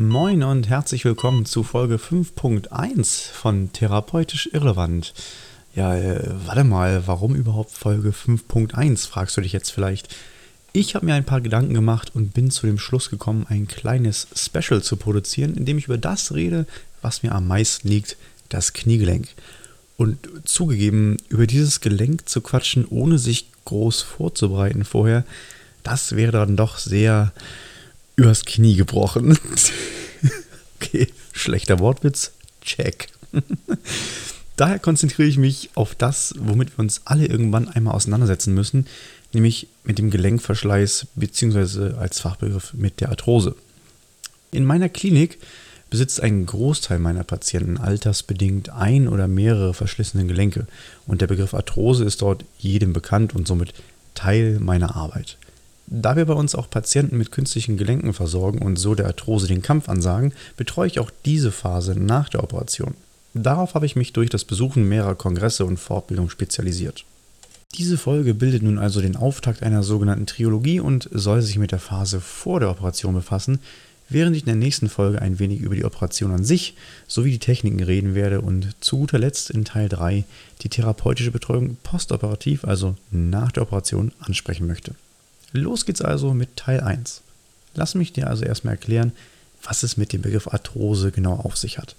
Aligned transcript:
Moin 0.00 0.44
und 0.44 0.68
herzlich 0.68 1.04
willkommen 1.04 1.44
zu 1.44 1.64
Folge 1.64 1.96
5.1 1.96 3.32
von 3.32 3.72
Therapeutisch 3.72 4.48
Irrelevant. 4.52 5.12
Ja, 5.74 5.96
äh, 5.96 6.22
warte 6.46 6.62
mal, 6.62 7.08
warum 7.08 7.34
überhaupt 7.34 7.72
Folge 7.72 8.10
5.1, 8.10 9.08
fragst 9.08 9.36
du 9.36 9.40
dich 9.40 9.52
jetzt 9.52 9.72
vielleicht. 9.72 10.14
Ich 10.72 10.94
habe 10.94 11.04
mir 11.04 11.14
ein 11.14 11.24
paar 11.24 11.40
Gedanken 11.40 11.74
gemacht 11.74 12.12
und 12.14 12.32
bin 12.32 12.52
zu 12.52 12.68
dem 12.68 12.78
Schluss 12.78 13.10
gekommen, 13.10 13.44
ein 13.48 13.66
kleines 13.66 14.28
Special 14.36 14.84
zu 14.84 14.96
produzieren, 14.98 15.56
in 15.56 15.64
dem 15.64 15.78
ich 15.78 15.86
über 15.86 15.98
das 15.98 16.32
rede, 16.32 16.64
was 17.02 17.24
mir 17.24 17.32
am 17.32 17.48
meisten 17.48 17.88
liegt, 17.88 18.16
das 18.50 18.74
Kniegelenk. 18.74 19.26
Und 19.96 20.28
zugegeben, 20.44 21.16
über 21.28 21.48
dieses 21.48 21.80
Gelenk 21.80 22.28
zu 22.28 22.40
quatschen, 22.40 22.86
ohne 22.86 23.18
sich 23.18 23.48
groß 23.64 24.02
vorzubereiten 24.02 24.84
vorher, 24.84 25.24
das 25.82 26.14
wäre 26.14 26.30
dann 26.30 26.54
doch 26.54 26.78
sehr 26.78 27.32
übers 28.18 28.44
Knie 28.44 28.74
gebrochen. 28.74 29.38
okay, 30.76 31.06
schlechter 31.32 31.78
Wortwitz. 31.78 32.32
Check. 32.60 33.08
Daher 34.56 34.80
konzentriere 34.80 35.28
ich 35.28 35.38
mich 35.38 35.70
auf 35.76 35.94
das, 35.94 36.34
womit 36.36 36.76
wir 36.76 36.80
uns 36.80 37.02
alle 37.04 37.26
irgendwann 37.26 37.68
einmal 37.68 37.94
auseinandersetzen 37.94 38.52
müssen, 38.54 38.88
nämlich 39.32 39.68
mit 39.84 39.98
dem 39.98 40.10
Gelenkverschleiß 40.10 41.06
bzw. 41.14 41.94
als 41.94 42.18
Fachbegriff 42.18 42.74
mit 42.74 43.00
der 43.00 43.10
Arthrose. 43.10 43.54
In 44.50 44.64
meiner 44.64 44.88
Klinik 44.88 45.38
besitzt 45.88 46.20
ein 46.20 46.44
Großteil 46.44 46.98
meiner 46.98 47.22
Patienten 47.22 47.78
altersbedingt 47.78 48.70
ein 48.70 49.06
oder 49.06 49.28
mehrere 49.28 49.74
verschlissene 49.74 50.26
Gelenke 50.26 50.66
und 51.06 51.20
der 51.20 51.28
Begriff 51.28 51.54
Arthrose 51.54 52.04
ist 52.04 52.20
dort 52.20 52.44
jedem 52.58 52.92
bekannt 52.92 53.32
und 53.34 53.46
somit 53.46 53.74
Teil 54.14 54.58
meiner 54.58 54.96
Arbeit. 54.96 55.38
Da 55.90 56.16
wir 56.16 56.26
bei 56.26 56.34
uns 56.34 56.54
auch 56.54 56.68
Patienten 56.68 57.16
mit 57.16 57.32
künstlichen 57.32 57.78
Gelenken 57.78 58.12
versorgen 58.12 58.60
und 58.60 58.76
so 58.76 58.94
der 58.94 59.06
Arthrose 59.06 59.46
den 59.46 59.62
Kampf 59.62 59.88
ansagen, 59.88 60.34
betreue 60.58 60.86
ich 60.86 61.00
auch 61.00 61.10
diese 61.24 61.50
Phase 61.50 61.98
nach 61.98 62.28
der 62.28 62.42
Operation. 62.42 62.94
Darauf 63.32 63.74
habe 63.74 63.86
ich 63.86 63.96
mich 63.96 64.12
durch 64.12 64.28
das 64.28 64.44
Besuchen 64.44 64.86
mehrerer 64.86 65.14
Kongresse 65.14 65.64
und 65.64 65.78
Fortbildungen 65.78 66.30
spezialisiert. 66.30 67.04
Diese 67.74 67.96
Folge 67.96 68.34
bildet 68.34 68.62
nun 68.62 68.78
also 68.78 69.00
den 69.00 69.16
Auftakt 69.16 69.62
einer 69.62 69.82
sogenannten 69.82 70.26
Triologie 70.26 70.80
und 70.80 71.08
soll 71.12 71.40
sich 71.40 71.58
mit 71.58 71.72
der 71.72 71.78
Phase 71.78 72.20
vor 72.20 72.60
der 72.60 72.70
Operation 72.70 73.14
befassen, 73.14 73.58
während 74.10 74.36
ich 74.36 74.42
in 74.42 74.46
der 74.46 74.56
nächsten 74.56 74.90
Folge 74.90 75.22
ein 75.22 75.38
wenig 75.38 75.60
über 75.60 75.74
die 75.74 75.84
Operation 75.84 76.32
an 76.32 76.44
sich 76.44 76.74
sowie 77.06 77.30
die 77.30 77.38
Techniken 77.38 77.82
reden 77.82 78.14
werde 78.14 78.42
und 78.42 78.76
zu 78.80 78.98
guter 78.98 79.18
Letzt 79.18 79.50
in 79.50 79.64
Teil 79.64 79.88
3 79.88 80.24
die 80.62 80.68
therapeutische 80.68 81.30
Betreuung 81.30 81.78
postoperativ, 81.82 82.64
also 82.64 82.94
nach 83.10 83.52
der 83.52 83.62
Operation, 83.62 84.12
ansprechen 84.18 84.66
möchte. 84.66 84.94
Los 85.52 85.86
geht's 85.86 86.02
also 86.02 86.34
mit 86.34 86.56
Teil 86.56 86.80
1. 86.80 87.22
Lass 87.74 87.94
mich 87.94 88.12
dir 88.12 88.28
also 88.28 88.44
erstmal 88.44 88.74
erklären, 88.74 89.12
was 89.62 89.82
es 89.82 89.96
mit 89.96 90.12
dem 90.12 90.22
Begriff 90.22 90.48
Arthrose 90.48 91.10
genau 91.10 91.34
auf 91.34 91.56
sich 91.56 91.78
hat. 91.78 91.96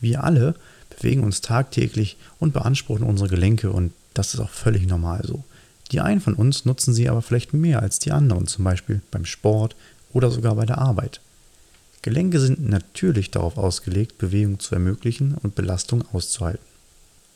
Wir 0.00 0.24
alle 0.24 0.54
bewegen 0.96 1.22
uns 1.22 1.40
tagtäglich 1.40 2.16
und 2.38 2.52
beanspruchen 2.52 3.04
unsere 3.04 3.28
Gelenke 3.28 3.70
und 3.70 3.92
das 4.14 4.34
ist 4.34 4.40
auch 4.40 4.50
völlig 4.50 4.86
normal 4.86 5.22
so. 5.24 5.44
Die 5.90 6.00
einen 6.00 6.20
von 6.20 6.34
uns 6.34 6.64
nutzen 6.64 6.94
sie 6.94 7.08
aber 7.08 7.22
vielleicht 7.22 7.52
mehr 7.52 7.82
als 7.82 7.98
die 7.98 8.12
anderen, 8.12 8.46
zum 8.46 8.64
Beispiel 8.64 9.02
beim 9.10 9.24
Sport 9.24 9.76
oder 10.12 10.30
sogar 10.30 10.54
bei 10.54 10.66
der 10.66 10.78
Arbeit. 10.78 11.20
Gelenke 12.00 12.40
sind 12.40 12.68
natürlich 12.68 13.30
darauf 13.30 13.58
ausgelegt, 13.58 14.18
Bewegung 14.18 14.58
zu 14.58 14.74
ermöglichen 14.74 15.34
und 15.34 15.54
Belastung 15.54 16.04
auszuhalten. 16.12 16.64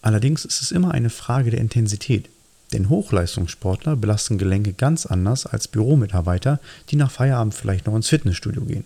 Allerdings 0.02 0.44
ist 0.44 0.62
es 0.62 0.72
immer 0.72 0.92
eine 0.92 1.10
Frage 1.10 1.50
der 1.50 1.60
Intensität. 1.60 2.28
Denn 2.72 2.88
Hochleistungssportler 2.88 3.96
belasten 3.96 4.38
Gelenke 4.38 4.72
ganz 4.72 5.06
anders 5.06 5.46
als 5.46 5.68
Büromitarbeiter, 5.68 6.60
die 6.90 6.96
nach 6.96 7.10
Feierabend 7.10 7.54
vielleicht 7.54 7.86
noch 7.86 7.94
ins 7.94 8.08
Fitnessstudio 8.08 8.62
gehen. 8.62 8.84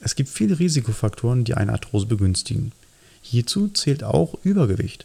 Es 0.00 0.16
gibt 0.16 0.28
viele 0.28 0.58
Risikofaktoren, 0.58 1.44
die 1.44 1.54
eine 1.54 1.72
Arthrose 1.72 2.06
begünstigen. 2.06 2.72
Hierzu 3.22 3.68
zählt 3.68 4.02
auch 4.02 4.34
Übergewicht. 4.42 5.04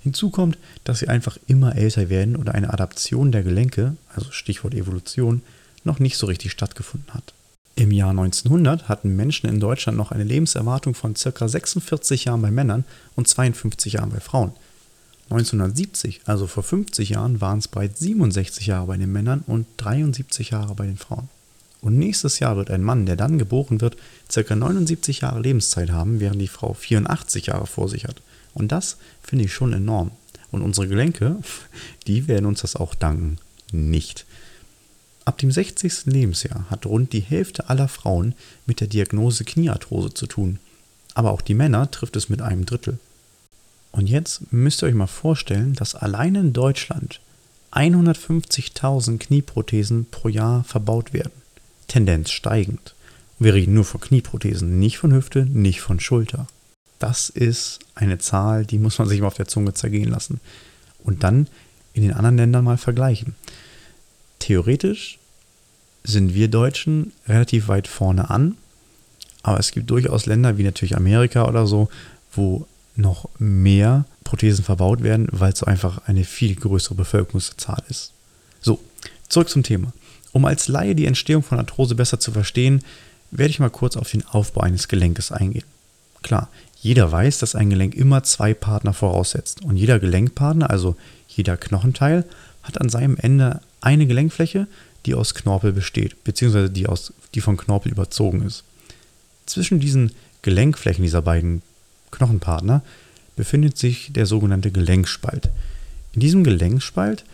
Hinzu 0.00 0.30
kommt, 0.30 0.58
dass 0.82 0.98
sie 0.98 1.08
einfach 1.08 1.38
immer 1.46 1.76
älter 1.76 2.08
werden 2.08 2.34
oder 2.34 2.54
eine 2.54 2.72
Adaption 2.72 3.30
der 3.30 3.44
Gelenke, 3.44 3.96
also 4.14 4.32
Stichwort 4.32 4.74
Evolution, 4.74 5.42
noch 5.84 6.00
nicht 6.00 6.16
so 6.16 6.26
richtig 6.26 6.50
stattgefunden 6.50 7.14
hat. 7.14 7.32
Im 7.74 7.90
Jahr 7.90 8.10
1900 8.10 8.88
hatten 8.88 9.16
Menschen 9.16 9.48
in 9.48 9.60
Deutschland 9.60 9.96
noch 9.96 10.10
eine 10.10 10.24
Lebenserwartung 10.24 10.94
von 10.94 11.14
ca. 11.14 11.48
46 11.48 12.26
Jahren 12.26 12.42
bei 12.42 12.50
Männern 12.50 12.84
und 13.14 13.28
52 13.28 13.94
Jahren 13.94 14.10
bei 14.10 14.20
Frauen. 14.20 14.52
1970, 15.30 16.22
also 16.26 16.46
vor 16.46 16.62
50 16.62 17.10
Jahren, 17.10 17.40
waren 17.40 17.58
es 17.58 17.68
bereits 17.68 18.00
67 18.00 18.66
Jahre 18.66 18.86
bei 18.86 18.96
den 18.96 19.12
Männern 19.12 19.44
und 19.46 19.66
73 19.78 20.50
Jahre 20.50 20.74
bei 20.74 20.84
den 20.84 20.96
Frauen. 20.96 21.28
Und 21.80 21.98
nächstes 21.98 22.38
Jahr 22.38 22.56
wird 22.56 22.70
ein 22.70 22.82
Mann, 22.82 23.06
der 23.06 23.16
dann 23.16 23.38
geboren 23.38 23.80
wird, 23.80 23.96
ca. 24.32 24.54
79 24.54 25.22
Jahre 25.22 25.40
Lebenszeit 25.40 25.90
haben, 25.90 26.20
während 26.20 26.40
die 26.40 26.48
Frau 26.48 26.74
84 26.74 27.46
Jahre 27.46 27.66
vor 27.66 27.88
sich 27.88 28.04
hat. 28.04 28.22
Und 28.54 28.70
das 28.70 28.98
finde 29.22 29.46
ich 29.46 29.52
schon 29.52 29.72
enorm. 29.72 30.12
Und 30.52 30.62
unsere 30.62 30.86
Gelenke, 30.86 31.36
die 32.06 32.28
werden 32.28 32.46
uns 32.46 32.60
das 32.60 32.76
auch 32.76 32.94
danken. 32.94 33.38
Nicht. 33.72 34.26
Ab 35.24 35.38
dem 35.38 35.50
60. 35.50 36.06
Lebensjahr 36.06 36.66
hat 36.68 36.86
rund 36.86 37.12
die 37.12 37.20
Hälfte 37.20 37.68
aller 37.68 37.88
Frauen 37.88 38.34
mit 38.66 38.80
der 38.80 38.88
Diagnose 38.88 39.44
Kniearthrose 39.44 40.14
zu 40.14 40.26
tun. 40.26 40.58
Aber 41.14 41.32
auch 41.32 41.42
die 41.42 41.54
Männer 41.54 41.90
trifft 41.90 42.16
es 42.16 42.28
mit 42.28 42.42
einem 42.42 42.66
Drittel. 42.66 42.98
Und 43.92 44.08
jetzt 44.08 44.52
müsst 44.52 44.82
ihr 44.82 44.86
euch 44.88 44.94
mal 44.94 45.06
vorstellen, 45.06 45.74
dass 45.74 45.94
allein 45.94 46.34
in 46.34 46.52
Deutschland 46.52 47.20
150.000 47.72 49.18
Knieprothesen 49.18 50.06
pro 50.10 50.28
Jahr 50.28 50.64
verbaut 50.64 51.12
werden. 51.12 51.32
Tendenz 51.88 52.30
steigend. 52.30 52.94
Wir 53.38 53.54
reden 53.54 53.74
nur 53.74 53.84
von 53.84 54.00
Knieprothesen, 54.00 54.78
nicht 54.78 54.98
von 54.98 55.12
Hüfte, 55.12 55.46
nicht 55.46 55.80
von 55.80 56.00
Schulter. 56.00 56.46
Das 56.98 57.28
ist 57.28 57.80
eine 57.94 58.18
Zahl, 58.18 58.64
die 58.64 58.78
muss 58.78 58.98
man 58.98 59.08
sich 59.08 59.20
mal 59.20 59.26
auf 59.26 59.34
der 59.34 59.48
Zunge 59.48 59.74
zergehen 59.74 60.08
lassen. 60.08 60.40
Und 61.02 61.22
dann 61.22 61.48
in 61.92 62.02
den 62.02 62.12
anderen 62.12 62.36
Ländern 62.36 62.64
mal 62.64 62.78
vergleichen. 62.78 63.34
Theoretisch 64.38 65.18
sind 66.04 66.34
wir 66.34 66.48
Deutschen 66.48 67.12
relativ 67.28 67.68
weit 67.68 67.88
vorne 67.88 68.30
an, 68.30 68.56
aber 69.42 69.58
es 69.58 69.72
gibt 69.72 69.90
durchaus 69.90 70.26
Länder 70.26 70.56
wie 70.58 70.62
natürlich 70.62 70.96
Amerika 70.96 71.46
oder 71.48 71.66
so, 71.66 71.88
wo 72.32 72.66
noch 72.96 73.28
mehr 73.38 74.04
Prothesen 74.24 74.64
verbaut 74.64 75.02
werden, 75.02 75.28
weil 75.30 75.52
es 75.52 75.58
so 75.58 75.66
einfach 75.66 76.06
eine 76.06 76.24
viel 76.24 76.54
größere 76.54 76.94
Bevölkerungszahl 76.94 77.82
ist. 77.88 78.12
So, 78.60 78.80
zurück 79.28 79.48
zum 79.48 79.62
Thema. 79.62 79.92
Um 80.32 80.44
als 80.44 80.68
Laie 80.68 80.94
die 80.94 81.06
Entstehung 81.06 81.42
von 81.42 81.58
Arthrose 81.58 81.94
besser 81.94 82.18
zu 82.20 82.32
verstehen, 82.32 82.82
werde 83.30 83.50
ich 83.50 83.60
mal 83.60 83.70
kurz 83.70 83.96
auf 83.96 84.10
den 84.10 84.26
Aufbau 84.26 84.62
eines 84.62 84.88
Gelenkes 84.88 85.32
eingehen. 85.32 85.64
Klar, 86.22 86.48
jeder 86.80 87.10
weiß, 87.10 87.38
dass 87.38 87.54
ein 87.54 87.70
Gelenk 87.70 87.94
immer 87.94 88.22
zwei 88.22 88.54
Partner 88.54 88.92
voraussetzt 88.92 89.62
und 89.62 89.76
jeder 89.76 89.98
Gelenkpartner, 89.98 90.70
also 90.70 90.96
jeder 91.28 91.56
Knochenteil, 91.56 92.24
hat 92.62 92.80
an 92.80 92.88
seinem 92.88 93.16
Ende 93.16 93.60
eine 93.80 94.06
Gelenkfläche, 94.06 94.66
die 95.06 95.14
aus 95.14 95.34
Knorpel 95.34 95.72
besteht, 95.72 96.22
beziehungsweise 96.24 96.70
die, 96.70 96.86
aus, 96.86 97.12
die 97.34 97.40
von 97.40 97.56
Knorpel 97.56 97.92
überzogen 97.92 98.42
ist. 98.42 98.64
Zwischen 99.46 99.80
diesen 99.80 100.12
Gelenkflächen 100.42 101.02
dieser 101.02 101.22
beiden 101.22 101.62
Knochenpartner 102.12 102.82
befindet 103.34 103.76
sich 103.76 104.12
der 104.12 104.26
sogenannte 104.26 104.70
Gelenkspalt. 104.70 105.50
In 106.12 106.20
diesem 106.20 106.44
Gelenkspalt 106.44 107.24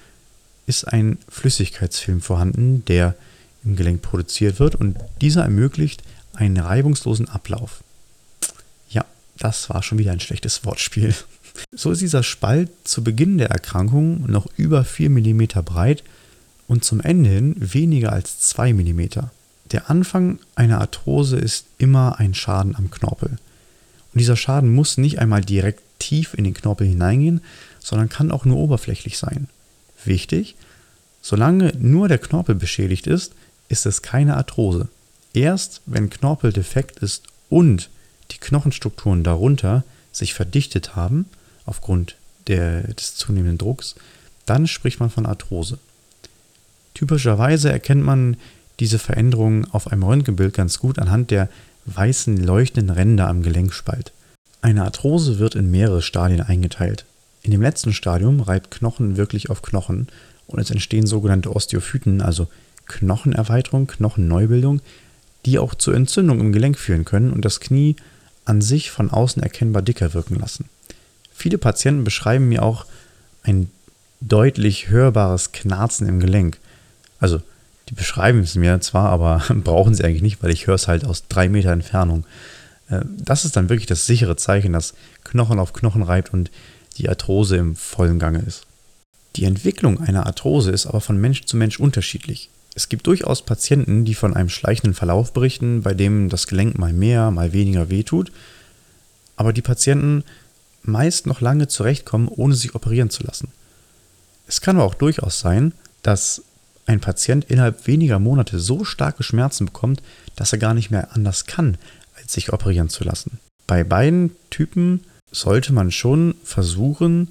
ist 0.66 0.84
ein 0.84 1.18
Flüssigkeitsfilm 1.28 2.20
vorhanden, 2.20 2.84
der 2.86 3.14
im 3.64 3.76
Gelenk 3.76 4.02
produziert 4.02 4.60
wird 4.60 4.74
und 4.74 4.96
dieser 5.20 5.42
ermöglicht 5.42 6.02
einen 6.34 6.56
reibungslosen 6.56 7.28
Ablauf. 7.28 7.82
Ja, 8.88 9.04
das 9.38 9.68
war 9.70 9.82
schon 9.82 9.98
wieder 9.98 10.12
ein 10.12 10.20
schlechtes 10.20 10.64
Wortspiel. 10.64 11.14
So 11.72 11.90
ist 11.90 12.00
dieser 12.00 12.22
Spalt 12.22 12.70
zu 12.84 13.02
Beginn 13.02 13.38
der 13.38 13.50
Erkrankung 13.50 14.30
noch 14.30 14.46
über 14.56 14.84
4 14.84 15.10
mm 15.10 15.46
breit 15.64 16.04
und 16.68 16.84
zum 16.84 17.00
Ende 17.00 17.30
hin 17.30 17.56
weniger 17.58 18.12
als 18.12 18.38
2 18.40 18.74
mm. 18.74 19.08
Der 19.72 19.90
Anfang 19.90 20.38
einer 20.54 20.80
Arthrose 20.80 21.36
ist 21.36 21.66
immer 21.78 22.20
ein 22.20 22.34
Schaden 22.34 22.76
am 22.76 22.90
Knorpel. 22.90 23.38
Und 24.12 24.20
dieser 24.20 24.36
Schaden 24.36 24.74
muss 24.74 24.98
nicht 24.98 25.18
einmal 25.18 25.42
direkt 25.42 25.82
tief 25.98 26.34
in 26.34 26.44
den 26.44 26.54
Knorpel 26.54 26.86
hineingehen, 26.86 27.40
sondern 27.80 28.08
kann 28.08 28.30
auch 28.30 28.44
nur 28.44 28.58
oberflächlich 28.58 29.18
sein. 29.18 29.48
Wichtig, 30.04 30.56
solange 31.22 31.72
nur 31.78 32.08
der 32.08 32.18
Knorpel 32.18 32.54
beschädigt 32.54 33.06
ist, 33.06 33.32
ist 33.68 33.86
es 33.86 34.02
keine 34.02 34.36
Arthrose. 34.36 34.88
Erst 35.34 35.82
wenn 35.86 36.10
Knorpel 36.10 36.52
defekt 36.52 36.98
ist 37.00 37.24
und 37.50 37.90
die 38.30 38.38
Knochenstrukturen 38.38 39.24
darunter 39.24 39.84
sich 40.12 40.34
verdichtet 40.34 40.96
haben, 40.96 41.26
aufgrund 41.66 42.16
der, 42.46 42.82
des 42.82 43.14
zunehmenden 43.14 43.58
Drucks, 43.58 43.94
dann 44.46 44.66
spricht 44.66 45.00
man 45.00 45.10
von 45.10 45.26
Arthrose. 45.26 45.78
Typischerweise 46.94 47.70
erkennt 47.70 48.02
man 48.02 48.36
diese 48.80 48.98
Veränderungen 48.98 49.66
auf 49.70 49.92
einem 49.92 50.02
Röntgenbild 50.02 50.54
ganz 50.54 50.78
gut 50.78 50.98
anhand 50.98 51.30
der 51.30 51.48
weißen 51.94 52.36
leuchtenden 52.36 52.94
Ränder 52.94 53.28
am 53.28 53.42
Gelenkspalt. 53.42 54.12
Eine 54.60 54.84
Arthrose 54.84 55.38
wird 55.38 55.54
in 55.54 55.70
mehrere 55.70 56.02
Stadien 56.02 56.40
eingeteilt. 56.40 57.04
In 57.42 57.50
dem 57.50 57.62
letzten 57.62 57.92
Stadium 57.92 58.40
reibt 58.40 58.70
Knochen 58.70 59.16
wirklich 59.16 59.50
auf 59.50 59.62
Knochen 59.62 60.08
und 60.46 60.58
es 60.58 60.70
entstehen 60.70 61.06
sogenannte 61.06 61.54
Osteophyten, 61.54 62.20
also 62.20 62.48
Knochenerweiterung, 62.86 63.86
Knochenneubildung, 63.86 64.80
die 65.46 65.58
auch 65.58 65.74
zur 65.74 65.94
Entzündung 65.94 66.40
im 66.40 66.52
Gelenk 66.52 66.78
führen 66.78 67.04
können 67.04 67.32
und 67.32 67.44
das 67.44 67.60
Knie 67.60 67.96
an 68.44 68.60
sich 68.60 68.90
von 68.90 69.10
außen 69.10 69.42
erkennbar 69.42 69.82
dicker 69.82 70.14
wirken 70.14 70.36
lassen. 70.36 70.68
Viele 71.32 71.58
Patienten 71.58 72.04
beschreiben 72.04 72.48
mir 72.48 72.62
auch 72.62 72.86
ein 73.42 73.70
deutlich 74.20 74.88
hörbares 74.88 75.52
Knarzen 75.52 76.08
im 76.08 76.18
Gelenk. 76.18 76.58
Also, 77.20 77.40
die 77.88 77.94
beschreiben 77.94 78.40
es 78.40 78.54
mir 78.54 78.80
zwar, 78.80 79.08
aber 79.10 79.42
brauchen 79.64 79.94
sie 79.94 80.04
eigentlich 80.04 80.22
nicht, 80.22 80.42
weil 80.42 80.50
ich 80.50 80.66
höre 80.66 80.74
es 80.74 80.88
halt 80.88 81.04
aus 81.04 81.24
drei 81.28 81.48
Meter 81.48 81.72
Entfernung. 81.72 82.24
Äh, 82.88 83.00
das 83.04 83.44
ist 83.44 83.56
dann 83.56 83.68
wirklich 83.68 83.86
das 83.86 84.06
sichere 84.06 84.36
Zeichen, 84.36 84.72
dass 84.72 84.94
Knochen 85.24 85.58
auf 85.58 85.72
Knochen 85.72 86.02
reibt 86.02 86.32
und 86.32 86.50
die 86.98 87.08
Arthrose 87.08 87.56
im 87.56 87.76
vollen 87.76 88.18
Gange 88.18 88.40
ist. 88.40 88.66
Die 89.36 89.44
Entwicklung 89.44 90.00
einer 90.00 90.26
Arthrose 90.26 90.70
ist 90.70 90.86
aber 90.86 91.00
von 91.00 91.18
Mensch 91.18 91.44
zu 91.44 91.56
Mensch 91.56 91.78
unterschiedlich. 91.78 92.50
Es 92.74 92.88
gibt 92.88 93.06
durchaus 93.06 93.42
Patienten, 93.42 94.04
die 94.04 94.14
von 94.14 94.34
einem 94.34 94.48
schleichenden 94.48 94.94
Verlauf 94.94 95.32
berichten, 95.32 95.82
bei 95.82 95.94
dem 95.94 96.28
das 96.28 96.46
Gelenk 96.46 96.78
mal 96.78 96.92
mehr, 96.92 97.30
mal 97.30 97.52
weniger 97.52 97.88
wehtut, 97.88 98.32
aber 99.36 99.52
die 99.52 99.62
Patienten 99.62 100.24
meist 100.82 101.26
noch 101.26 101.40
lange 101.40 101.68
zurechtkommen, 101.68 102.28
ohne 102.28 102.54
sich 102.54 102.74
operieren 102.74 103.10
zu 103.10 103.24
lassen. 103.24 103.48
Es 104.46 104.60
kann 104.60 104.76
aber 104.76 104.86
auch 104.86 104.94
durchaus 104.94 105.40
sein, 105.40 105.72
dass 106.02 106.42
ein 106.88 107.00
Patient 107.00 107.44
innerhalb 107.44 107.86
weniger 107.86 108.18
Monate 108.18 108.58
so 108.58 108.84
starke 108.84 109.22
Schmerzen 109.22 109.66
bekommt, 109.66 110.02
dass 110.36 110.52
er 110.52 110.58
gar 110.58 110.74
nicht 110.74 110.90
mehr 110.90 111.14
anders 111.14 111.46
kann, 111.46 111.76
als 112.16 112.32
sich 112.32 112.52
operieren 112.52 112.88
zu 112.88 113.04
lassen. 113.04 113.38
Bei 113.66 113.84
beiden 113.84 114.32
Typen 114.50 115.02
sollte 115.30 115.72
man 115.72 115.90
schon 115.90 116.34
versuchen, 116.42 117.28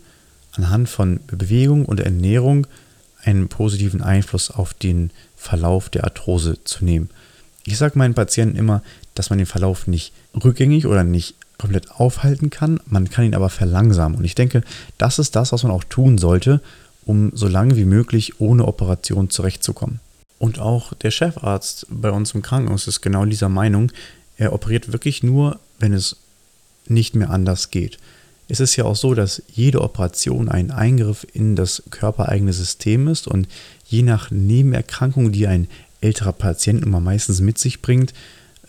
anhand 0.53 0.89
von 0.89 1.19
Bewegung 1.25 1.85
und 1.85 1.99
Ernährung 1.99 2.67
einen 3.23 3.49
positiven 3.49 4.01
Einfluss 4.01 4.51
auf 4.51 4.73
den 4.73 5.11
Verlauf 5.35 5.89
der 5.89 6.03
Arthrose 6.03 6.63
zu 6.63 6.85
nehmen. 6.85 7.09
Ich 7.65 7.77
sage 7.77 7.97
meinen 7.97 8.13
Patienten 8.13 8.57
immer, 8.57 8.83
dass 9.15 9.29
man 9.29 9.39
den 9.39 9.47
Verlauf 9.47 9.87
nicht 9.87 10.13
rückgängig 10.41 10.85
oder 10.85 11.03
nicht 11.03 11.35
komplett 11.57 11.91
aufhalten 11.91 12.51
kann, 12.51 12.79
man 12.85 13.09
kann 13.09 13.25
ihn 13.25 13.33
aber 13.33 13.49
verlangsamen. 13.49 14.17
Und 14.17 14.23
ich 14.23 14.35
denke, 14.35 14.61
das 14.99 15.17
ist 15.17 15.35
das, 15.35 15.51
was 15.51 15.63
man 15.63 15.71
auch 15.71 15.83
tun 15.83 16.19
sollte, 16.19 16.61
um 17.07 17.31
so 17.33 17.47
lange 17.47 17.77
wie 17.77 17.85
möglich 17.85 18.39
ohne 18.39 18.65
Operation 18.65 19.29
zurechtzukommen. 19.29 20.01
Und 20.39 20.59
auch 20.59 20.93
der 20.93 21.09
Chefarzt 21.09 21.87
bei 21.89 22.11
uns 22.11 22.35
im 22.35 22.41
Krankenhaus 22.43 22.87
ist 22.87 23.01
genau 23.01 23.25
dieser 23.25 23.49
Meinung. 23.49 23.91
Er 24.37 24.53
operiert 24.53 24.91
wirklich 24.91 25.23
nur, 25.23 25.59
wenn 25.79 25.93
es 25.93 26.17
nicht 26.87 27.15
mehr 27.15 27.31
anders 27.31 27.71
geht. 27.71 27.97
Es 28.49 28.59
ist 28.59 28.75
ja 28.75 28.85
auch 28.85 28.95
so, 28.95 29.13
dass 29.13 29.41
jede 29.51 29.81
Operation 29.81 30.47
ein 30.49 30.69
Eingriff 30.69 31.25
in 31.33 31.55
das 31.55 31.83
körpereigene 31.89 32.53
System 32.53 33.07
ist 33.07 33.27
und 33.27 33.47
je 33.85 34.03
nach 34.03 34.29
Nebenerkrankung, 34.29 35.31
die 35.31 35.47
ein 35.47 35.67
älterer 36.01 36.33
Patient 36.33 36.83
immer 36.83 36.99
meistens 36.99 37.41
mit 37.41 37.57
sich 37.57 37.81
bringt, 37.81 38.13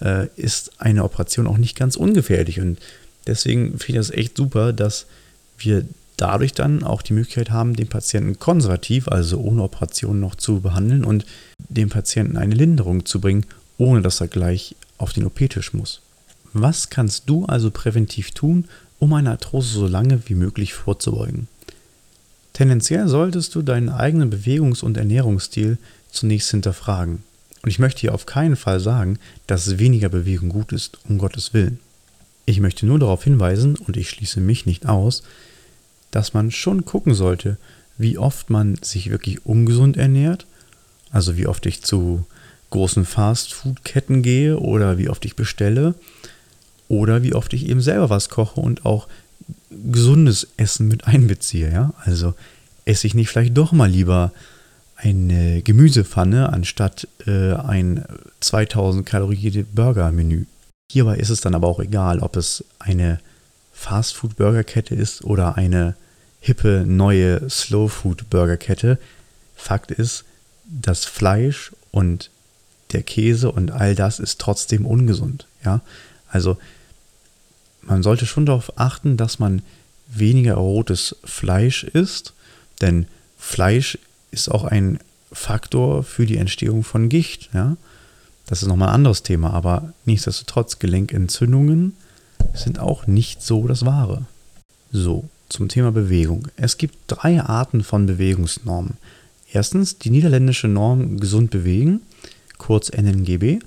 äh, 0.01 0.29
ist 0.37 0.81
eine 0.81 1.05
Operation 1.05 1.47
auch 1.47 1.59
nicht 1.59 1.77
ganz 1.77 1.97
ungefährlich. 1.97 2.61
Und 2.61 2.79
deswegen 3.27 3.79
finde 3.79 4.01
ich 4.01 4.09
das 4.09 4.17
echt 4.17 4.37
super, 4.37 4.73
dass 4.73 5.07
wir 5.59 5.85
dadurch 6.19 6.53
dann 6.53 6.83
auch 6.83 7.01
die 7.01 7.15
Möglichkeit 7.15 7.51
haben, 7.51 7.75
den 7.75 7.89
Patienten 7.89 8.39
konservativ, 8.39 9.09
also 9.09 9.39
ohne 9.39 9.63
Operation 9.63 10.21
noch 10.21 10.35
zu 10.35 10.61
behandeln 10.61 11.05
und 11.05 11.25
dem 11.71 11.89
Patienten 11.89 12.37
eine 12.37 12.55
Linderung 12.55 13.07
zu 13.07 13.21
bringen, 13.21 13.47
ohne 13.79 14.03
dass 14.03 14.21
er 14.21 14.29
gleich 14.29 14.77
auf 14.99 15.13
den 15.15 15.25
OP-Tisch 15.25 15.73
muss. 15.73 16.03
Was 16.53 16.91
kannst 16.91 17.31
du 17.31 17.47
also 17.47 17.71
präventiv 17.71 18.33
tun, 18.33 18.67
um 18.99 19.13
eine 19.15 19.31
Arthrose 19.31 19.79
so 19.79 19.87
lange 19.87 20.21
wie 20.27 20.35
möglich 20.35 20.75
vorzubeugen? 20.75 21.47
Tendenziell 22.53 23.07
solltest 23.07 23.55
du 23.55 23.63
deinen 23.63 23.89
eigenen 23.89 24.31
Bewegungs- 24.31 24.83
und 24.83 24.97
Ernährungsstil 24.97 25.79
zunächst 26.11 26.51
hinterfragen. 26.51 27.23
Und 27.63 27.71
ich 27.71 27.79
möchte 27.79 28.01
hier 28.01 28.15
auf 28.15 28.27
keinen 28.27 28.57
Fall 28.57 28.81
sagen, 28.81 29.19
dass 29.47 29.79
weniger 29.79 30.09
Bewegung 30.09 30.49
gut 30.49 30.73
ist, 30.73 30.99
um 31.09 31.19
Gottes 31.19 31.55
Willen. 31.55 31.79
Ich 32.47 32.61
möchte 32.61 32.87
nur 32.87 32.99
darauf 32.99 33.23
hinweisen, 33.23 33.77
und 33.77 33.97
ich 33.97 34.11
schließe 34.11 34.41
mich 34.41 34.67
nicht 34.67 34.87
aus, 34.87 35.23
dass 36.11 36.35
man 36.35 36.51
schon 36.51 36.85
gucken 36.85 37.15
sollte, 37.15 37.59
wie 37.97 38.19
oft 38.19 38.51
man 38.51 38.77
sich 38.83 39.11
wirklich 39.11 39.45
ungesund 39.45 39.97
ernährt, 39.97 40.47
also 41.11 41.37
wie 41.37 41.47
oft 41.47 41.67
ich 41.67 41.83
zu 41.83 42.25
großen 42.71 43.05
Fastfood-Ketten 43.05 44.23
gehe 44.23 44.59
oder 44.59 44.99
wie 44.99 45.09
oft 45.09 45.25
ich 45.25 45.37
bestelle 45.37 45.95
oder 46.89 47.23
wie 47.23 47.35
oft 47.35 47.53
ich 47.53 47.69
eben 47.69 47.81
selber 47.81 48.11
was 48.11 48.29
koche 48.29 48.61
und 48.61 48.85
auch 48.85 49.09
gesundes 49.71 50.49
Essen 50.57 50.89
mit 50.89 51.07
einbeziehe. 51.07 51.73
Ja? 51.73 51.95
Also 52.05 52.35
esse 52.85 53.07
ich 53.07 53.15
nicht 53.15 53.29
vielleicht 53.29 53.57
doch 53.57 53.73
mal 53.73 53.91
lieber 53.91 54.33
eine 54.97 55.63
Gemüsepfanne 55.63 56.53
anstatt 56.53 57.07
äh, 57.27 57.53
ein 57.55 58.05
2000 58.41 59.07
Kalorien 59.07 59.67
Burger-Menü. 59.73 60.47
Hierbei 60.91 61.17
ist 61.17 61.31
es 61.31 61.41
dann 61.41 61.55
aber 61.55 61.69
auch 61.69 61.81
egal, 61.81 62.19
ob 62.21 62.37
es 62.37 62.65
eine 62.79 63.21
Fastfood-Burgerkette 63.79 64.95
ist 64.95 65.25
oder 65.25 65.57
eine 65.57 65.95
hippe 66.41 66.85
neue 66.87 67.49
Slow-Food-Burgerkette. 67.49 68.99
Fakt 69.55 69.93
ist, 69.93 70.25
das 70.65 71.05
Fleisch 71.05 71.73
und 71.91 72.31
der 72.93 73.03
Käse 73.03 73.53
und 73.53 73.71
all 73.71 73.95
das 73.95 74.19
ist 74.19 74.41
trotzdem 74.41 74.85
ungesund. 74.85 75.47
Ja, 75.65 75.81
also 76.29 76.59
man 77.83 78.03
sollte 78.03 78.27
schon 78.27 78.47
darauf 78.47 78.79
achten, 78.79 79.17
dass 79.17 79.39
man 79.39 79.63
weniger 80.09 80.55
rotes 80.55 81.17
Fleisch 81.25 81.85
isst, 81.85 82.35
denn 82.81 83.07
Fleisch 83.39 83.97
ist 84.31 84.51
auch 84.51 84.65
ein 84.65 84.99
Faktor 85.33 86.03
für 86.03 86.27
die 86.27 86.37
Entstehung 86.37 86.83
von 86.83 87.09
Gicht. 87.09 87.51
Ja? 87.55 87.77
Das 88.47 88.63
ist 88.63 88.69
nochmal 88.69 88.89
ein 88.89 88.97
anderes 88.97 89.23
Thema, 89.23 89.53
aber 89.53 89.93
nichtsdestotrotz, 90.05 90.79
Gelenkentzündungen 90.79 91.97
sind 92.63 92.79
auch 92.79 93.07
nicht 93.07 93.43
so 93.43 93.67
das 93.67 93.85
Wahre. 93.85 94.27
So, 94.93 95.29
zum 95.49 95.69
Thema 95.69 95.93
Bewegung. 95.93 96.49
Es 96.57 96.79
gibt 96.79 96.97
drei 97.07 97.41
Arten 97.41 97.83
von 97.83 98.07
Bewegungsnormen. 98.07 98.95
Erstens 99.53 99.99
die 99.99 100.11
niederländische 100.11 100.69
Norm 100.69 101.19
Gesund 101.21 101.51
bewegen, 101.51 102.01
kurz 102.59 102.91
NNGB. 102.91 103.61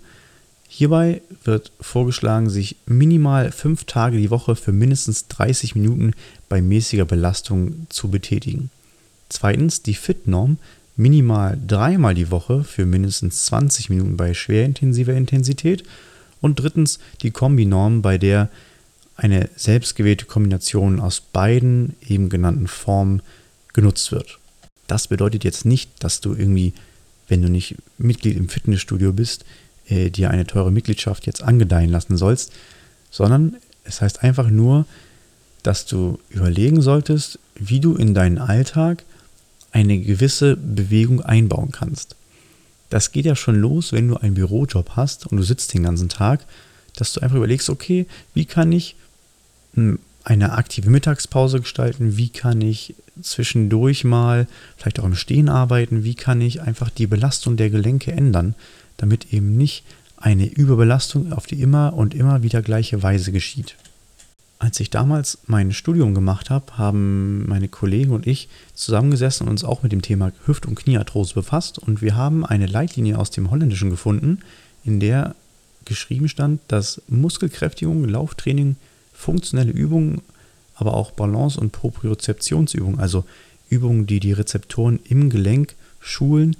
Hierbei 0.67 1.21
wird 1.43 1.71
vorgeschlagen, 1.81 2.49
sich 2.49 2.77
minimal 2.85 3.51
fünf 3.51 3.83
Tage 3.85 4.17
die 4.17 4.29
Woche 4.29 4.55
für 4.55 4.71
mindestens 4.71 5.27
30 5.27 5.75
Minuten 5.75 6.13
bei 6.47 6.61
mäßiger 6.61 7.05
Belastung 7.05 7.87
zu 7.89 8.09
betätigen. 8.09 8.69
Zweitens 9.27 9.81
die 9.81 9.95
FIT-Norm, 9.95 10.57
minimal 10.95 11.57
dreimal 11.67 12.13
die 12.13 12.31
Woche 12.31 12.63
für 12.63 12.85
mindestens 12.85 13.45
20 13.45 13.89
Minuten 13.89 14.17
bei 14.17 14.33
schwerintensiver 14.33 15.13
Intensität. 15.13 15.83
Und 16.41 16.59
drittens 16.59 16.99
die 17.21 17.31
Kombinorm, 17.31 18.01
bei 18.01 18.17
der 18.17 18.49
eine 19.21 19.49
selbstgewählte 19.55 20.25
Kombination 20.25 20.99
aus 20.99 21.21
beiden 21.21 21.95
eben 22.01 22.29
genannten 22.29 22.67
Formen 22.67 23.21
genutzt 23.71 24.11
wird. 24.11 24.39
Das 24.87 25.07
bedeutet 25.07 25.43
jetzt 25.43 25.63
nicht, 25.63 25.91
dass 25.99 26.21
du 26.21 26.33
irgendwie, 26.33 26.73
wenn 27.27 27.43
du 27.43 27.47
nicht 27.47 27.75
Mitglied 27.99 28.35
im 28.35 28.49
Fitnessstudio 28.49 29.13
bist, 29.13 29.45
äh, 29.87 30.09
dir 30.09 30.31
eine 30.31 30.47
teure 30.47 30.71
Mitgliedschaft 30.71 31.27
jetzt 31.27 31.43
angedeihen 31.43 31.91
lassen 31.91 32.17
sollst, 32.17 32.51
sondern 33.11 33.57
es 33.83 34.01
heißt 34.01 34.23
einfach 34.23 34.49
nur, 34.49 34.87
dass 35.61 35.85
du 35.85 36.17
überlegen 36.29 36.81
solltest, 36.81 37.37
wie 37.53 37.79
du 37.79 37.95
in 37.95 38.15
deinen 38.15 38.39
Alltag 38.39 39.03
eine 39.71 39.99
gewisse 39.99 40.57
Bewegung 40.57 41.21
einbauen 41.21 41.71
kannst. 41.71 42.15
Das 42.89 43.11
geht 43.11 43.25
ja 43.25 43.35
schon 43.35 43.55
los, 43.55 43.93
wenn 43.93 44.07
du 44.07 44.17
einen 44.17 44.33
Bürojob 44.33 44.95
hast 44.95 45.27
und 45.27 45.37
du 45.37 45.43
sitzt 45.43 45.75
den 45.75 45.83
ganzen 45.83 46.09
Tag, 46.09 46.43
dass 46.95 47.13
du 47.13 47.21
einfach 47.21 47.37
überlegst, 47.37 47.69
okay, 47.69 48.07
wie 48.33 48.45
kann 48.45 48.71
ich 48.71 48.95
eine 50.23 50.51
aktive 50.53 50.89
Mittagspause 50.89 51.61
gestalten, 51.61 52.17
wie 52.17 52.29
kann 52.29 52.61
ich 52.61 52.95
zwischendurch 53.21 54.03
mal 54.03 54.47
vielleicht 54.77 54.99
auch 54.99 55.05
im 55.05 55.15
Stehen 55.15 55.49
arbeiten, 55.49 56.03
wie 56.03 56.15
kann 56.15 56.41
ich 56.41 56.61
einfach 56.61 56.89
die 56.89 57.07
Belastung 57.07 57.57
der 57.57 57.69
Gelenke 57.69 58.11
ändern, 58.11 58.55
damit 58.97 59.33
eben 59.33 59.57
nicht 59.57 59.83
eine 60.17 60.45
Überbelastung 60.45 61.33
auf 61.33 61.47
die 61.47 61.61
immer 61.61 61.93
und 61.93 62.13
immer 62.13 62.43
wieder 62.43 62.61
gleiche 62.61 63.01
Weise 63.01 63.31
geschieht. 63.31 63.75
Als 64.59 64.79
ich 64.79 64.91
damals 64.91 65.39
mein 65.47 65.71
Studium 65.71 66.13
gemacht 66.13 66.51
habe, 66.51 66.77
haben 66.77 67.47
meine 67.49 67.67
Kollegen 67.67 68.11
und 68.11 68.27
ich 68.27 68.47
zusammengesessen 68.75 69.47
und 69.47 69.51
uns 69.51 69.63
auch 69.63 69.81
mit 69.81 69.91
dem 69.91 70.03
Thema 70.03 70.31
Hüft- 70.45 70.67
und 70.67 70.75
Kniearthrose 70.75 71.33
befasst 71.33 71.79
und 71.79 72.03
wir 72.03 72.15
haben 72.15 72.45
eine 72.45 72.67
Leitlinie 72.67 73.17
aus 73.17 73.31
dem 73.31 73.49
Holländischen 73.49 73.89
gefunden, 73.89 74.39
in 74.83 74.99
der 74.99 75.35
geschrieben 75.85 76.29
stand, 76.29 76.61
dass 76.67 77.01
Muskelkräftigung, 77.07 78.07
Lauftraining, 78.07 78.75
funktionelle 79.21 79.71
Übungen, 79.71 80.21
aber 80.75 80.95
auch 80.95 81.11
Balance- 81.11 81.59
und 81.59 81.71
Propriozeptionsübungen, 81.71 82.99
also 82.99 83.23
Übungen, 83.69 84.07
die 84.07 84.19
die 84.19 84.33
Rezeptoren 84.33 84.99
im 85.07 85.29
Gelenk 85.29 85.75
schulen, 85.99 86.57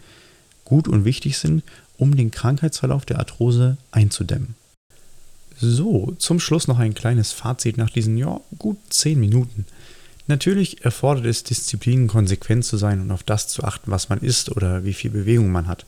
gut 0.64 0.88
und 0.88 1.04
wichtig 1.04 1.38
sind, 1.38 1.64
um 1.98 2.16
den 2.16 2.32
Krankheitsverlauf 2.32 3.06
der 3.06 3.20
Arthrose 3.20 3.78
einzudämmen. 3.92 4.56
So, 5.60 6.16
zum 6.18 6.40
Schluss 6.40 6.68
noch 6.68 6.80
ein 6.80 6.94
kleines 6.94 7.34
Fazit 7.34 7.78
nach 7.78 7.90
diesen, 7.90 8.18
ja, 8.18 8.40
gut 8.58 8.78
10 8.90 9.20
Minuten. 9.20 9.66
Natürlich 10.28 10.86
erfordert 10.86 11.26
es 11.26 11.44
Disziplin, 11.44 12.08
konsequent 12.08 12.64
zu 12.64 12.78
sein 12.78 13.02
und 13.02 13.12
auf 13.12 13.24
das 13.24 13.48
zu 13.48 13.64
achten, 13.64 13.92
was 13.92 14.10
man 14.10 14.20
isst 14.20 14.50
oder 14.50 14.86
wie 14.86 14.94
viel 14.94 15.12
Bewegung 15.12 15.52
man 15.52 15.68
hat. 15.68 15.86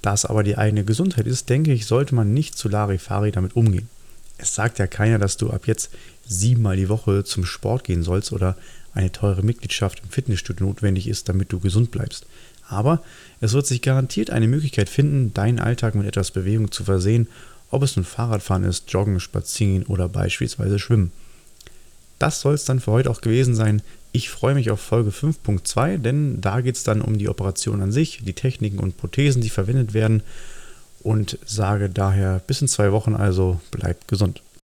Da 0.00 0.14
es 0.14 0.24
aber 0.24 0.42
die 0.42 0.58
eigene 0.58 0.84
Gesundheit 0.84 1.26
ist, 1.26 1.48
denke 1.48 1.72
ich, 1.72 1.86
sollte 1.86 2.14
man 2.14 2.34
nicht 2.34 2.56
zu 2.56 2.68
Larifari 2.68 3.30
damit 3.30 3.56
umgehen. 3.56 3.88
Es 4.38 4.54
sagt 4.54 4.78
ja 4.78 4.86
keiner, 4.86 5.18
dass 5.18 5.36
du 5.36 5.50
ab 5.50 5.66
jetzt 5.66 5.90
siebenmal 6.26 6.76
die 6.76 6.88
Woche 6.88 7.24
zum 7.24 7.44
Sport 7.44 7.84
gehen 7.84 8.02
sollst 8.02 8.32
oder 8.32 8.56
eine 8.94 9.12
teure 9.12 9.42
Mitgliedschaft 9.42 10.00
im 10.02 10.10
Fitnessstudio 10.10 10.66
notwendig 10.66 11.08
ist, 11.08 11.28
damit 11.28 11.52
du 11.52 11.60
gesund 11.60 11.90
bleibst. 11.90 12.26
Aber 12.68 13.02
es 13.40 13.52
wird 13.52 13.66
sich 13.66 13.82
garantiert 13.82 14.30
eine 14.30 14.48
Möglichkeit 14.48 14.88
finden, 14.88 15.34
deinen 15.34 15.58
Alltag 15.58 15.94
mit 15.94 16.06
etwas 16.06 16.30
Bewegung 16.30 16.70
zu 16.70 16.84
versehen, 16.84 17.28
ob 17.70 17.82
es 17.82 17.96
nun 17.96 18.04
Fahrradfahren 18.04 18.64
ist, 18.64 18.90
Joggen, 18.92 19.20
Spazieren 19.20 19.84
oder 19.84 20.08
beispielsweise 20.08 20.78
Schwimmen. 20.78 21.12
Das 22.18 22.40
soll 22.40 22.54
es 22.54 22.64
dann 22.64 22.80
für 22.80 22.92
heute 22.92 23.10
auch 23.10 23.20
gewesen 23.20 23.54
sein. 23.54 23.82
Ich 24.12 24.30
freue 24.30 24.54
mich 24.54 24.70
auf 24.70 24.80
Folge 24.80 25.10
5.2, 25.10 25.98
denn 25.98 26.40
da 26.40 26.60
geht 26.60 26.76
es 26.76 26.84
dann 26.84 27.02
um 27.02 27.18
die 27.18 27.28
Operation 27.28 27.82
an 27.82 27.90
sich, 27.90 28.20
die 28.22 28.32
Techniken 28.32 28.78
und 28.78 28.96
Prothesen, 28.96 29.42
die 29.42 29.50
verwendet 29.50 29.92
werden 29.92 30.22
und 31.04 31.38
sage 31.46 31.88
daher 31.88 32.40
bis 32.46 32.60
in 32.60 32.66
zwei 32.66 32.90
Wochen 32.90 33.14
also 33.14 33.60
bleibt 33.70 34.08
gesund. 34.08 34.42